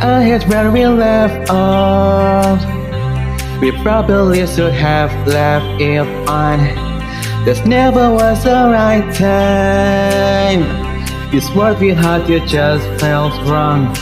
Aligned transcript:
I 0.00 0.22
hate 0.22 0.46
where 0.48 0.70
we 0.70 0.86
left 0.86 1.50
off. 1.50 2.60
We 3.60 3.72
probably 3.82 4.46
should 4.46 4.72
have 4.72 5.10
left 5.26 5.80
it 5.80 6.06
on. 6.28 6.60
This 7.44 7.64
never 7.66 8.12
was 8.12 8.44
the 8.44 8.50
right 8.50 9.12
time. 9.12 10.62
This 11.32 11.50
what 11.50 11.80
we 11.80 11.88
had, 11.88 12.28
you 12.28 12.38
just 12.46 12.86
felt 13.00 13.34
wrong. 13.48 13.92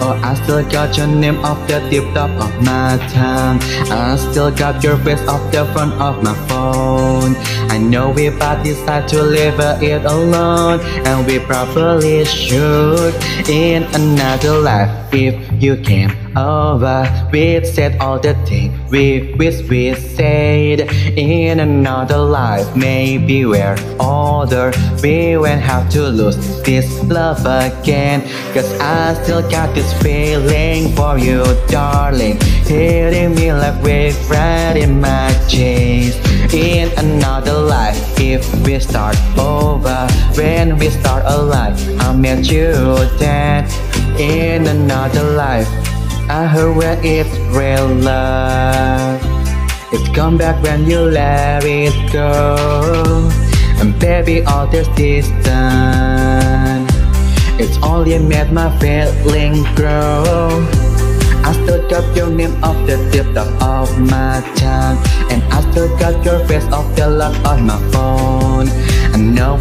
Oh, 0.00 0.18
I 0.22 0.34
still 0.34 0.62
got 0.68 0.96
your 0.96 1.06
name 1.06 1.38
off 1.44 1.66
the 1.68 1.80
tip 1.90 2.04
top 2.14 2.30
of 2.30 2.52
my 2.62 2.98
tongue. 3.12 3.58
I 3.90 4.16
still 4.16 4.50
got 4.50 4.82
your 4.82 4.96
face 4.98 5.20
off 5.28 5.52
the 5.52 5.64
front 5.72 5.92
of 6.00 6.22
my 6.22 6.34
phone. 6.48 7.36
I 7.70 7.78
know 7.78 8.10
we 8.10 8.30
both 8.30 8.62
decide 8.64 9.08
to 9.08 9.22
leave 9.22 9.58
it 9.58 10.04
alone, 10.04 10.80
and 11.06 11.26
we 11.26 11.38
probably 11.38 12.24
should 12.24 13.14
in 13.48 13.84
another 13.94 14.58
life 14.58 14.90
if 15.12 15.34
you 15.62 15.76
came 15.76 16.10
over. 16.36 17.06
We 17.32 17.64
said 17.64 17.98
all 18.00 18.18
the 18.18 18.34
things 18.46 18.74
we 18.90 19.34
wish 19.34 19.62
we 19.68 19.94
said 19.94 20.80
in 21.18 21.60
another 21.60 22.18
life. 22.18 22.76
Maybe 22.76 23.44
we're 23.44 23.76
older, 23.98 24.72
we 25.02 25.36
won't 25.36 25.60
have 25.60 25.90
to 25.90 26.08
lose 26.08 26.36
this 26.62 27.02
love 27.04 27.40
again. 27.44 28.22
Cause 28.54 28.70
I 28.80 29.14
still 29.22 29.42
got 29.50 29.74
this 29.74 29.83
feeling 30.02 30.94
for 30.94 31.18
you, 31.18 31.44
darling. 31.68 32.38
Hitting 32.66 33.34
me 33.34 33.52
like 33.52 33.82
right 34.30 34.76
in 34.76 35.00
my 35.00 35.32
chest. 35.48 36.20
In 36.54 36.90
another 36.98 37.52
life, 37.52 37.98
if 38.18 38.42
we 38.64 38.78
start 38.78 39.16
over, 39.38 40.06
when 40.36 40.78
we 40.78 40.88
start 40.90 41.24
a 41.26 41.36
life, 41.42 41.78
I 42.00 42.14
met 42.14 42.50
you 42.50 42.72
then. 43.18 43.68
In 44.18 44.66
another 44.66 45.24
life, 45.36 45.68
I 46.30 46.46
heard 46.46 46.76
where 46.76 46.98
it's 47.02 47.36
real 47.54 47.88
love. 47.88 49.20
It's 49.92 50.08
come 50.14 50.38
back 50.38 50.62
when 50.62 50.86
you 50.86 51.00
let 51.00 51.64
it 51.64 52.12
go. 52.12 53.30
And 53.80 53.98
baby, 53.98 54.42
all 54.44 54.66
this 54.66 54.88
distance, 54.96 55.44
it's 57.58 57.76
only 57.82 58.18
made 58.18 58.52
my 58.52 58.70
feeling 58.78 59.62
grow. 59.74 60.66
I 61.44 61.52
still 61.52 61.86
got 61.88 62.16
your 62.16 62.30
name 62.30 62.56
off 62.64 62.76
the 62.86 62.96
tip 63.12 63.34
top 63.34 63.48
of 63.60 63.98
my 64.00 64.40
tongue 64.56 64.96
And 65.30 65.42
I 65.52 65.60
still 65.70 65.92
got 65.98 66.24
your 66.24 66.40
face 66.48 66.64
off 66.72 66.88
the 66.96 67.06
lock 67.06 67.36
on 67.44 67.66
my 67.66 67.76
phone 67.92 68.68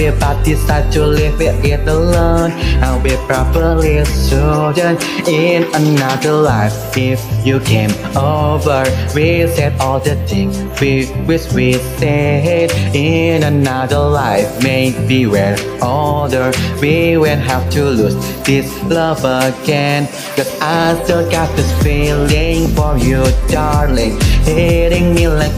We 0.00 0.08
both 0.12 0.42
decide 0.46 0.90
to 0.92 1.06
leave 1.06 1.38
it 1.42 1.86
alone 1.86 2.52
And 2.52 3.04
we 3.04 3.14
probably 3.28 4.02
shouldn't 4.06 5.04
in 5.28 5.64
another 5.74 6.32
life 6.32 6.96
If 6.96 7.20
you 7.44 7.60
came 7.60 7.92
over. 8.16 8.84
We 9.14 9.46
said 9.46 9.78
all 9.78 10.00
the 10.00 10.16
things 10.26 10.56
we 10.80 11.12
wish 11.26 11.52
we 11.52 11.74
said 12.00 12.72
In 12.96 13.42
another 13.42 13.98
life. 13.98 14.62
Maybe 14.62 15.26
we're 15.26 15.58
older 15.82 16.50
We 16.80 17.18
won't 17.18 17.42
have 17.42 17.68
to 17.72 17.84
lose 17.84 18.16
this 18.44 18.72
love 18.84 19.22
again. 19.22 20.06
Cause 20.34 20.50
I 20.60 20.98
still 21.04 21.30
got 21.30 21.54
this 21.56 21.70
feeling 21.82 22.68
for 22.74 22.96
you, 22.96 23.22
darling. 23.48 24.18
Hitting 24.42 25.14
me 25.14 25.28
like 25.28 25.49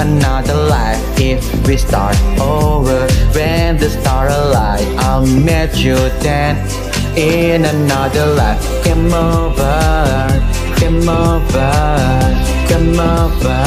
another 0.00 0.54
life, 0.54 1.02
if 1.20 1.42
we 1.66 1.76
start 1.76 2.16
over 2.40 3.06
When 3.34 3.76
the 3.76 3.90
star 3.90 4.28
alive, 4.28 4.86
I'll 4.98 5.26
meet 5.26 5.76
you 5.76 5.96
then 6.20 6.56
In 7.16 7.64
another 7.64 8.26
life, 8.34 8.62
come 8.84 9.12
over 9.12 10.26
Come 10.80 11.08
over, 11.08 11.72
come 12.68 12.98
over 12.98 13.60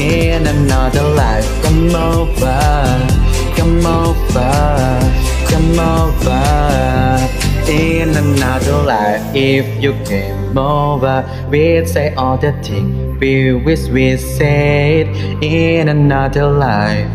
In 0.00 0.46
another 0.46 1.06
life, 1.14 1.48
come 1.62 1.94
over 1.94 2.60
Come 3.56 3.86
over, 3.86 4.50
come 5.50 5.78
over 5.78 7.51
another 8.22 8.82
life 8.82 9.22
if 9.34 9.66
you 9.82 9.92
came 10.04 10.56
over 10.56 11.16
we'd 11.50 11.88
say 11.88 12.14
all 12.14 12.38
the 12.38 12.52
things 12.62 13.02
we 13.22 13.52
wish 13.52 13.86
we 13.86 14.16
said. 14.16 15.06
In 15.44 15.88
another 15.88 16.48
life. 16.50 17.06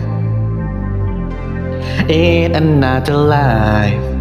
In 2.09 2.55
another 2.55 3.17
life 3.17 4.16